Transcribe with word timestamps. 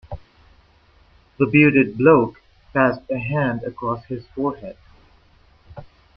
The 1.37 1.45
bearded 1.45 1.95
bloke 1.95 2.41
passed 2.73 3.01
a 3.11 3.19
hand 3.19 3.61
across 3.61 4.03
his 4.05 4.25
forehead. 4.33 4.75